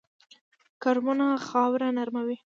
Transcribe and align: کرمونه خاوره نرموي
کرمونه 0.81 1.25
خاوره 1.47 1.89
نرموي 1.97 2.37